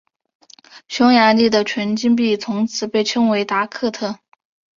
[0.87, 4.17] 匈牙利的纯金币从此被称为达克特。